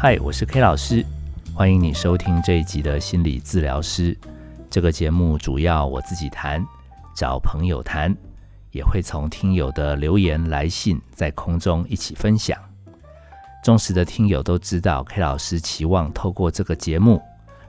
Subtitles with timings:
[0.00, 1.04] 嗨，我是 K 老师，
[1.52, 4.16] 欢迎你收听这一集的心理治疗师。
[4.70, 6.64] 这个节目主要我自己谈，
[7.16, 8.16] 找朋友谈，
[8.70, 12.56] 也会从听友的留言来信在空中一起分享。
[13.64, 17.20] 忠实的听友都知道，K 老师期望透过这个节目，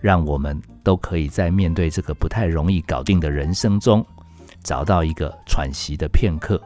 [0.00, 4.04] 让我们都可以在面对这个不太容易搞定的人生中，
[4.64, 6.60] 找到一个喘息的片刻。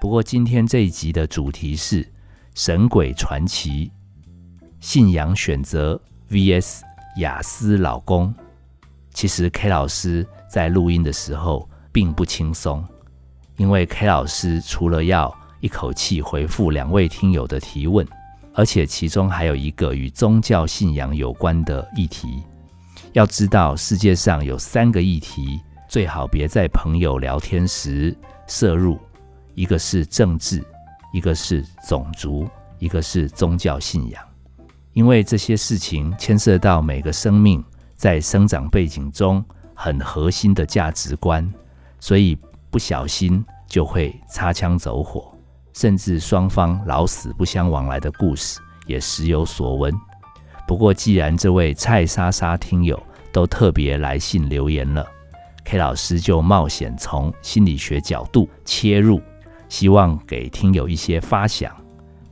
[0.00, 2.04] 不过今天这一集的主题是
[2.56, 3.92] 神鬼传奇。
[4.80, 6.00] 信仰选择
[6.30, 6.80] vs
[7.18, 8.32] 雅思老公，
[9.12, 12.84] 其实 K 老师在录音的时候并不轻松，
[13.56, 18.06] 因为 K 老师除了要一口气回复两位听友的提问，
[18.54, 22.42] 而且其中还有一个与宗教信仰有关的议题。
[23.12, 28.14] 要知道世界上有三个议题，最好别在朋友聊天时
[28.46, 28.98] 摄入，
[29.54, 30.62] 一个是政治，
[31.14, 32.46] 一个是种族，
[32.78, 34.22] 一个是宗教信仰。
[34.96, 37.62] 因为这些事情牵涉到每个生命
[37.96, 39.44] 在生长背景中
[39.74, 41.46] 很核心的价值观，
[42.00, 42.34] 所以
[42.70, 45.30] 不小心就会擦枪走火，
[45.74, 49.94] 甚至双方老死不相往来的故事也时有所闻。
[50.66, 52.98] 不过，既然这位蔡莎莎听友
[53.30, 55.06] 都特别来信留言了
[55.66, 59.20] ，K 老师就冒险从心理学角度切入，
[59.68, 61.70] 希望给听友一些发想。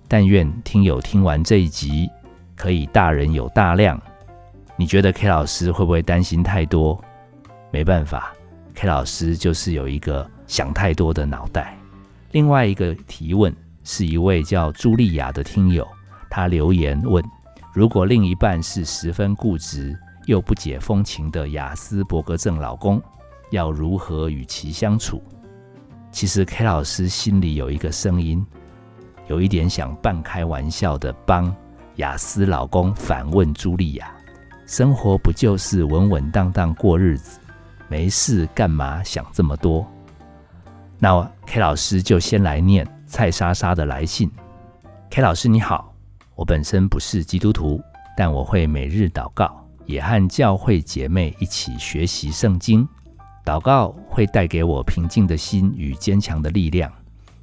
[0.09, 2.09] 但愿听友听完这一集。
[2.57, 4.01] 可以大人有大量，
[4.77, 7.03] 你觉得 K 老师会不会担心太多？
[7.71, 8.33] 没办法
[8.75, 11.77] ，K 老师就是有一个想太多的脑袋。
[12.33, 15.87] 另外一个提问是一位叫茱莉亚的听友，
[16.31, 17.23] 他留言问：
[17.73, 23.03] 如果另一半是十分固执又不解风情的雅斯伯格症老公，
[23.51, 25.23] 要如何与其相处？
[26.11, 28.47] 其实 K 老师心里有一个声音，
[29.27, 31.55] 有一点想半开玩笑的帮。
[31.97, 34.12] 雅思老公反问茱莉亚
[34.67, 37.39] ：“生活不就是稳稳当当过日子？
[37.89, 39.86] 没事干嘛想这么多？”
[40.98, 44.29] 那 K 老师就先来念蔡莎莎的来信。
[45.11, 45.95] K 老师你好，
[46.35, 47.80] 我本身不是基督徒，
[48.17, 52.89] 但我会每日祷告，也和教会姐妹一起学习圣经。
[53.45, 56.90] 祷告会带给我平静的心与坚强的力量。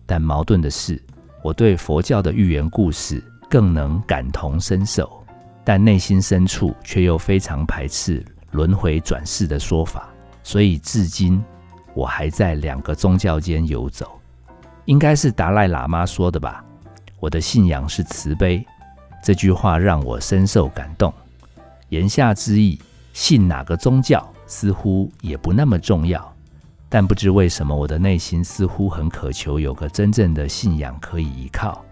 [0.05, 1.01] 但矛盾的是，
[1.41, 3.23] 我对佛教的寓言故事。
[3.51, 5.21] 更能感同身受，
[5.61, 10.07] 但内心深处却又非常排斥轮回转世的说法，
[10.41, 11.43] 所以至今
[11.93, 14.17] 我还在两个宗教间游走。
[14.85, 16.63] 应该是达赖喇嘛说的吧？
[17.19, 18.65] 我的信仰是慈悲，
[19.21, 21.13] 这句话让我深受感动。
[21.89, 22.79] 言下之意，
[23.11, 26.33] 信哪个宗教似乎也不那么重要，
[26.87, 31.83] 但不知为什么，我的内心似乎很渴求有个真正的信仰可以依靠。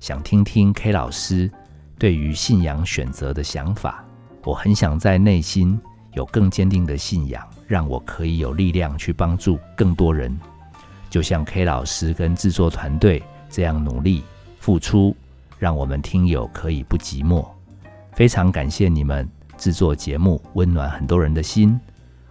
[0.00, 1.50] 想听听 K 老师
[1.98, 4.04] 对于信仰选择的想法。
[4.44, 5.78] 我很想在内心
[6.12, 10.38] 有更坚定的信仰，让我可以有力量去帮助更多人。
[11.10, 14.22] 就像 K 老师跟制作团队这样努力
[14.60, 15.16] 付出，
[15.58, 17.46] 让我们听友可以不寂寞。
[18.12, 21.78] 非常感谢你们制作节目，温暖很多人的心。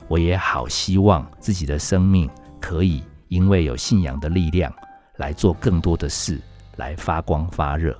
[0.07, 2.29] 我也好希望自己的生命
[2.61, 4.71] 可以因为有信仰的力量
[5.17, 6.39] 来做更多的事。
[6.77, 7.97] 来发光发热，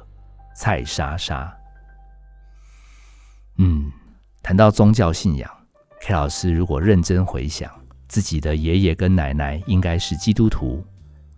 [0.55, 1.51] 蔡莎莎。
[3.57, 3.91] 嗯，
[4.43, 5.49] 谈到宗教信仰
[6.01, 7.71] ，K 老师如果认真回想，
[8.07, 10.83] 自己的爷爷跟奶奶应该是基督徒，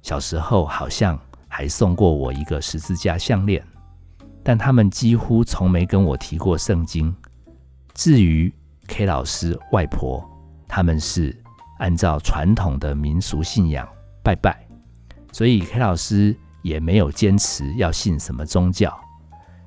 [0.02, 3.64] 小时候好像还送过我一个十字架项链，
[4.44, 7.16] 但他们几乎从没跟我提过圣经。
[7.94, 8.52] 至于
[8.88, 10.28] K 老师外婆，
[10.68, 11.36] 他们是
[11.78, 13.88] 按照传统的民俗信仰
[14.24, 14.68] 拜拜，
[15.32, 16.36] 所以 K 老师。
[16.62, 18.98] 也没有坚持要信什么宗教，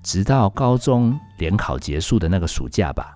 [0.03, 3.15] 直到高中联考结束的那个暑假吧。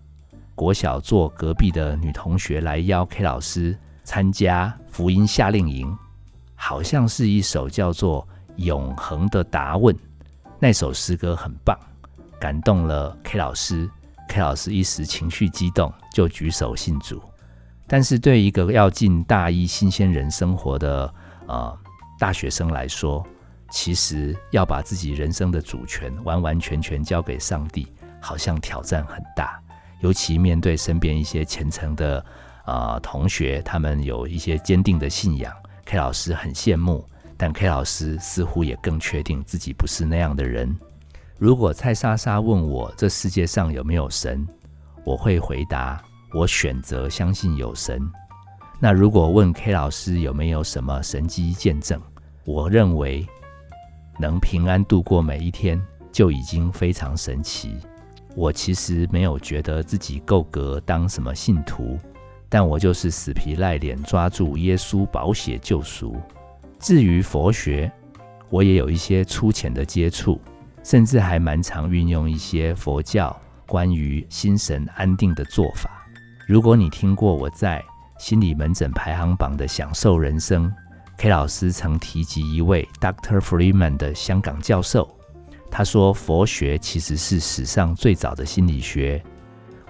[0.54, 5.96] 国小坐隔壁的女同学来邀 K 老师参加福音夏令营，
[6.54, 8.22] 好像是一首叫做
[8.62, 9.94] 《永恒的答问》
[10.60, 11.76] 那首诗歌很棒，
[12.38, 13.90] 感动了 K 老师。
[14.28, 17.20] K 老师一时情绪激动，就举手信主。
[17.86, 21.12] 但是对一个要进大一新鲜人生活的
[21.46, 21.78] 呃
[22.18, 23.22] 大学生来说，
[23.74, 27.88] 其实要把自己人生的主权完完全全交给上帝，
[28.20, 29.60] 好像挑战很大。
[29.98, 32.24] 尤其面对身边一些虔诚的
[32.64, 35.52] 啊同学，他们有一些坚定的信仰
[35.86, 37.04] ，K 老师很羡慕。
[37.36, 40.72] 但 K 老师似乎也更确定自己不是那样的人。
[41.36, 44.46] 如果蔡莎莎问我这世界上有没有神，
[45.04, 46.00] 我会回答：
[46.32, 48.00] 我选择相信有神。
[48.78, 52.00] 那如果问 K 老师有没有什么神迹见证，
[52.44, 53.26] 我认为。
[54.18, 55.80] 能平安度过每一天
[56.12, 57.76] 就已经非常神奇。
[58.36, 61.98] 我其实没有觉得自己够格当什么信徒，
[62.48, 66.16] 但我就是死皮赖脸抓住耶稣保血救赎。
[66.80, 67.90] 至于佛学，
[68.50, 70.40] 我也有一些粗浅的接触，
[70.82, 73.34] 甚至还蛮常运用一些佛教
[73.66, 75.90] 关于心神安定的做法。
[76.46, 77.82] 如果你听过我在
[78.18, 80.72] 心理门诊排行榜的享受人生
[81.16, 83.40] ，K 老师曾提及一位 Dr.
[83.40, 85.08] Freeman 的香港教授。
[85.70, 89.20] 他说：“佛学其实是史上最早的心理学，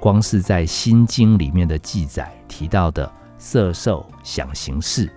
[0.01, 5.13] 光是在《心经》里面的记载提到的色受想行识，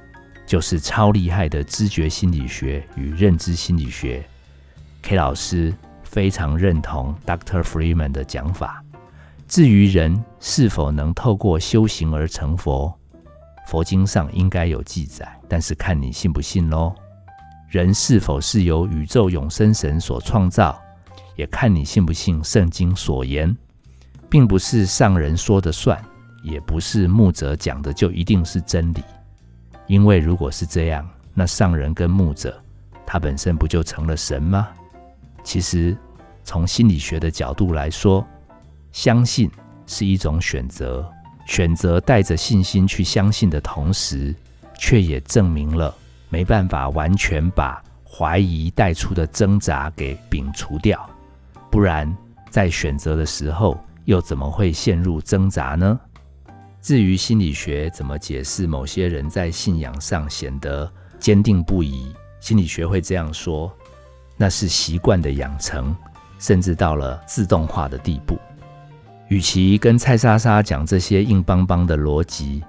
[0.45, 4.27] 就是超厉害的知觉心理学与认知心理学。
[5.03, 7.63] ”K 老师非常认同 Dr.
[7.63, 8.83] Freeman 的讲法。
[9.47, 12.93] 至于人是否能透过修行而成佛，
[13.67, 16.95] 佛经上应该有记载，但是看你信不信喽。
[17.67, 20.79] 人是否是由宇宙永生神所创造，
[21.35, 23.53] 也看你信不信圣经所言，
[24.29, 26.01] 并不是上人说的算，
[26.41, 29.03] 也不是牧者讲的就一定是真理。
[29.85, 32.57] 因为如果是这样，那上人跟牧者
[33.05, 34.69] 他本身不就成了神吗？
[35.43, 35.97] 其实
[36.41, 38.25] 从心理学的角度来说，
[38.93, 39.51] 相信
[39.85, 41.05] 是一种选择，
[41.47, 44.35] 选择带着信心去相信的同时，
[44.77, 45.95] 却也证明了。
[46.29, 51.09] 没办法完全把怀疑带出的挣扎给摒除掉，
[51.71, 52.15] 不然
[52.49, 55.97] 在选择的时候又怎么会陷入挣扎呢？
[56.81, 63.71] 至于心理学怎么解释某些人在信仰上显得坚定不移，心理学会这样说：
[64.35, 65.95] 那是习惯的养成，
[66.39, 68.37] 甚至到了自动化的地步。
[69.29, 72.63] 与其跟蔡莎莎讲这些硬邦邦的逻辑。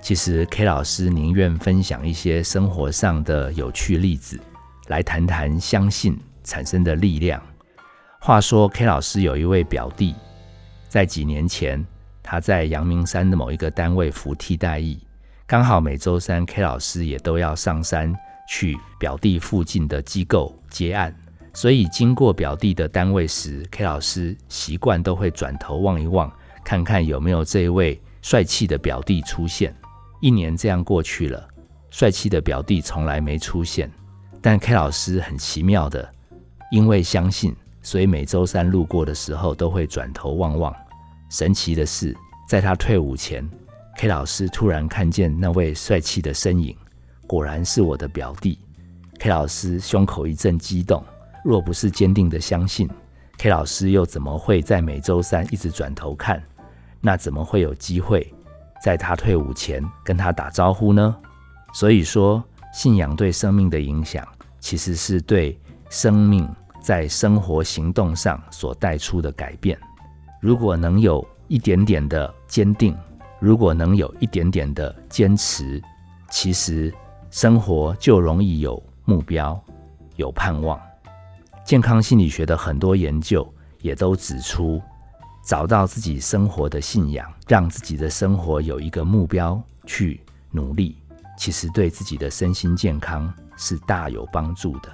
[0.00, 4.40] 其实 K 老师宁愿分享一些生活上的有趣例子，
[4.88, 7.40] 来谈谈相信产生的力量。
[8.18, 10.14] 话说 K 老师有一位表弟，
[10.88, 11.84] 在几年前
[12.22, 14.98] 他在阳明山的某一个单位服替代役，
[15.46, 18.12] 刚好每周三 K 老师也都要上山
[18.48, 21.14] 去表弟附近的机构接案，
[21.54, 26.32] 所以经过表弟的单位时，K 老师习惯都会转头望一望，
[26.64, 29.74] 看看有没有这位帅气的表弟出现。
[30.20, 31.46] 一年这样过去了，
[31.90, 33.90] 帅气的表弟从来没出现。
[34.40, 36.10] 但 K 老师很奇妙的，
[36.70, 40.74] 因为相信，所以每周三路过的时候都会转头望望。
[41.28, 42.16] 神奇的是，
[42.48, 43.46] 在他退伍前
[43.98, 46.74] ，K 老师突然看见那位帅气的身影，
[47.26, 48.58] 果然是我的表弟。
[49.18, 51.04] K 老师胸口一阵激动，
[51.44, 52.88] 若不是坚定的相信
[53.38, 56.42] ，K 老师又怎么会在每周三一直转头看？
[57.00, 58.32] 那怎么会有机会？
[58.82, 61.16] 在他退伍前跟他打招呼呢，
[61.72, 62.42] 所以说
[62.72, 64.26] 信仰对生命的影响，
[64.60, 65.58] 其实是对
[65.88, 66.48] 生命
[66.80, 69.78] 在生活行动上所带出的改变。
[70.40, 72.96] 如果能有一点点的坚定，
[73.38, 75.80] 如果能有一点点的坚持，
[76.30, 76.92] 其实
[77.30, 79.60] 生活就容易有目标、
[80.16, 80.80] 有盼望。
[81.64, 84.80] 健康心理学的很多研究也都指出。
[85.44, 90.20] 找到自己生活的信仰，让自己的生活有一个目标去
[90.52, 90.96] 努力，
[91.36, 94.88] 其实对自己的身心健康是大有帮助的。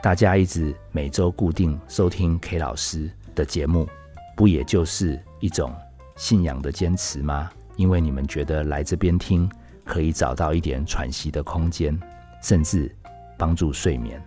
[0.00, 3.88] 大家一直每周固定收听 K 老师的节目，
[4.36, 5.74] 不也就是一种
[6.14, 7.50] 信仰的坚持吗？
[7.74, 9.50] 因为你们觉得来这边听
[9.84, 11.98] 可以找到一点喘息的空间，
[12.40, 12.94] 甚至
[13.36, 14.22] 帮助睡眠。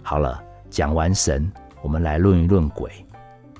[0.00, 1.50] 好了，讲完神，
[1.82, 2.90] 我们来论一论鬼。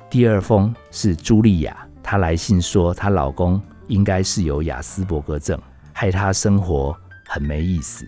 [0.09, 5.61] 第二封是茱莉亚，她来信说她老公应该是有雅斯伯格症，
[5.93, 8.07] 害她生活很没意思。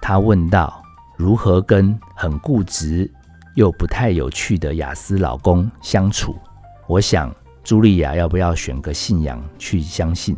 [0.00, 0.82] 她问道：
[1.16, 3.10] 如何跟很固执
[3.54, 6.36] 又不太有趣的雅斯老公相处？
[6.86, 10.36] 我想茱莉亚要不要选个信仰去相信？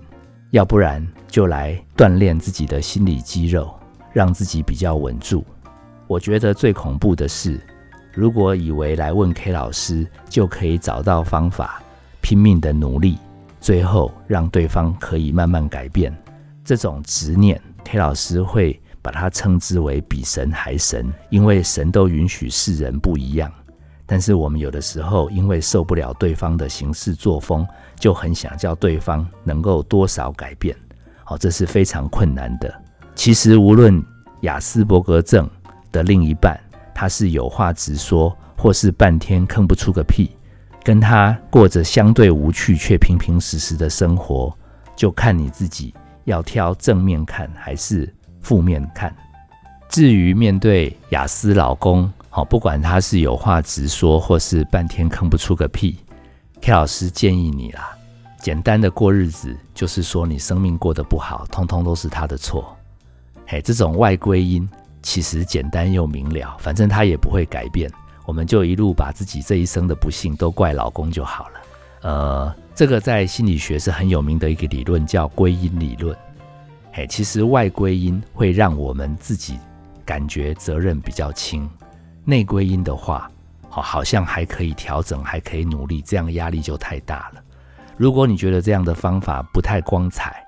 [0.51, 3.73] 要不然就来锻炼自己的心理肌肉，
[4.13, 5.45] 让自己比较稳住。
[6.07, 7.61] 我觉得最恐怖的是。
[8.13, 11.81] 如果以为来问 K 老师就可以找到方法，
[12.21, 13.19] 拼命的努力，
[13.61, 16.13] 最后让对方可以慢慢改变，
[16.65, 23.51] 这种执念，K 老师会把它称之为比神还神，因为神都允许世人不一样。
[24.07, 27.65] 但是我们有的时候因为受不了对方的行事作风，
[27.99, 30.77] 就很想叫对方能够多少改变，
[31.23, 32.75] 好，这是非常困难的。
[33.15, 34.05] 其实无论
[34.41, 35.49] 雅斯伯格症
[35.93, 36.61] 的另一半。
[37.01, 40.37] 他是有话直说，或是半天吭不出个屁，
[40.85, 44.55] 跟他过着相对无趣却平平实实的生活，
[44.95, 49.17] 就看你自己要挑正面看还是负面看。
[49.89, 55.97] 至于面对雅思老公，好，不管他是有话直说，或是半天吭不出个屁
[56.61, 57.97] ，K 老师建议你啦，
[58.43, 62.77] 简单的过日子，就是说你生命过得不好，通通都是他的错。
[63.47, 64.69] 嘿，这种外归因
[65.03, 67.91] 其实简单又明了，反正他也不会改变，
[68.27, 71.61] 我们就一路把自己这一生的不幸都怪老公就好了。
[72.03, 76.17] 呃，这个在心理学是很有名的一个理论，叫归因理论。
[76.93, 79.59] 嘿，其实外归因会让我们自己
[80.05, 81.69] 感觉责任比较轻，
[82.25, 83.31] 内归因的话，
[83.69, 87.43] 好，好像还可以调整，还可以努力，这样压力就太大了。
[87.97, 90.43] 如果你觉得这样的方法不太光彩，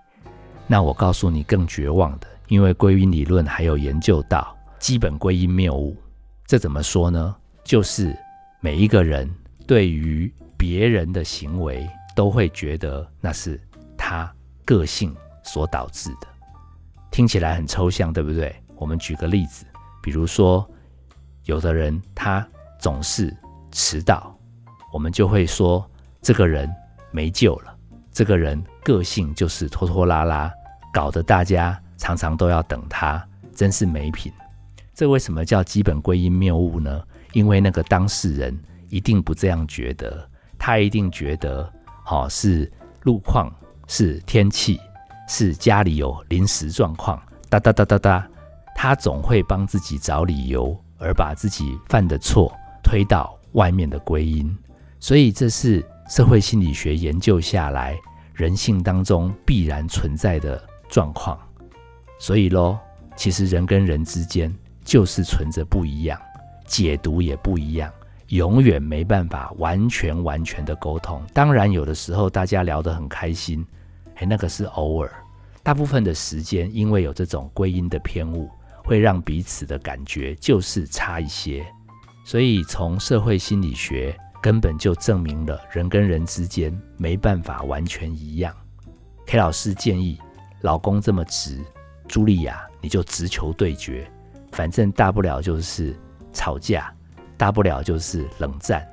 [0.66, 5.97] 那我告诉你更绝望的，因为归因理论还有研究到基本归因谬误。
[6.47, 7.35] 这怎么说呢？
[7.64, 8.14] 就是
[8.61, 9.35] 每一个人
[9.66, 13.59] 对于别人的行为都会觉得那是
[13.97, 14.30] 他
[14.66, 16.28] 个性所导致的。
[17.11, 18.54] 听起来很抽象，对不对？
[18.76, 19.64] 我们举个例子，
[20.02, 20.71] 比如说，
[21.44, 22.47] 有的人他
[22.78, 23.35] 总是
[23.71, 24.38] 迟到，
[24.92, 25.90] 我们就会说
[26.21, 26.71] 这个人
[27.11, 27.75] 没救了。
[28.11, 30.52] 这个人个性就是拖拖拉拉，
[30.92, 34.32] 搞得大家常常都要等他，真是没品。
[34.92, 37.00] 这为什么叫基本归因谬误呢？
[37.32, 40.28] 因为那个当事人一定不这样觉得，
[40.59, 42.68] 他一定觉得，好是
[43.04, 43.49] 路况，
[43.87, 44.80] 是天气。
[45.28, 48.28] 是家里有临时状况，哒哒哒哒哒，
[48.75, 54.54] 他总会帮自己找理由，而把自己犯的错推到外面的归因，
[54.99, 57.97] 所以这是社会心理学研究下来
[58.35, 61.38] 人性当中必然存在的状况。
[62.23, 62.79] 所以咯，
[63.17, 66.17] 其实人跟人之间就是存着不一样，
[66.64, 67.93] 解读也不一样，
[68.29, 71.21] 永远没办法完全完全的沟通。
[71.35, 73.67] 当然，有的时候大家聊得很开心，
[74.14, 75.12] 哎，那个是偶尔。
[75.64, 78.49] 大部分的时间，因为有这种归因的偏误，
[78.85, 81.67] 会让彼此的感觉就是差一些。
[82.25, 88.55] 所以从社会心理学根本就证明了人跟人之间没办法完全一样。
[89.26, 90.21] K 老师建议，
[90.61, 91.59] 老公这么直，
[92.12, 94.07] 茱莉亚你就直球对决，
[94.50, 95.97] 反正大不了就是
[96.31, 96.92] 吵架，
[97.38, 98.87] 大不了就是冷战。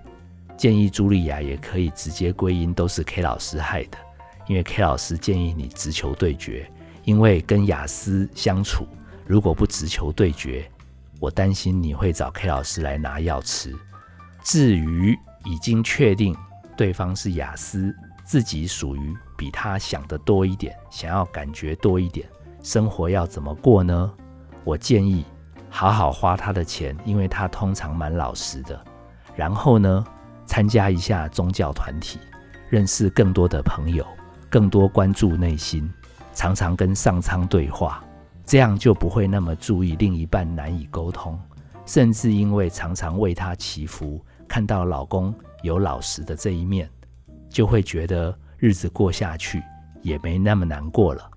[0.56, 3.98] 建议茱莉亚也可以直接归因都是 K 老师害的。
[4.48, 6.72] 因为 K 老师建议你直球对决，
[7.04, 8.88] 因为跟雅思相处，
[9.28, 10.66] 如果不直球对决，
[11.20, 13.76] 我担心你会找 K 老师来拿药吃。
[14.42, 16.34] 至于已经确定
[16.78, 22.26] 对方是雅思，自己属于比他想的多一点，想要感觉多一点，
[22.62, 24.12] 生活要怎么过呢？
[24.64, 25.26] 我建议
[25.70, 28.80] 好好花他的钱，因为他通常蛮老实的。
[29.36, 30.06] 然后呢，
[30.46, 32.20] 参加一下宗教团体，
[32.70, 34.06] 认识更多的朋友。
[34.52, 35.88] 更多关注内心，
[36.34, 38.04] 常常跟上苍对话，
[38.48, 41.40] 这样就不会那么注意另一半难以沟通，
[41.86, 46.90] 甚至因为常常为他祈福，看到老公有老实的这一面，
[47.48, 49.62] 就会觉得日子过下去
[50.02, 51.30] 也没那么难过了。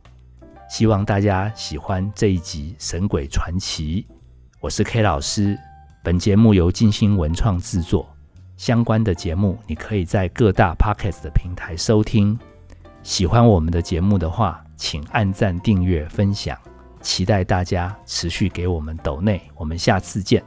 [0.72, 4.06] 希望大家喜欢这一集《神鬼传奇》，
[4.58, 5.54] 我是 K 老师，
[6.02, 8.08] 本节目由金星文创制作，
[8.56, 12.38] 相关的节目你可以在各大 Podcast 的平台收听。
[13.02, 16.58] 喜欢我们的节目的话，请按赞、订阅、分享，
[17.02, 19.42] 期待大家持续给我们抖内。
[19.54, 20.42] 我们下次见。